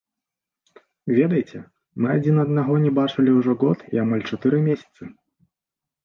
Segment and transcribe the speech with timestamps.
[1.17, 1.57] Ведаеце,
[2.05, 5.03] мы адзін аднаго не бачылі ўжо год і амаль чатыры месяцы.